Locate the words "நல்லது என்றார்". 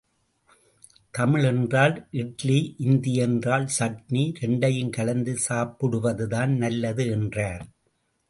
6.57-7.63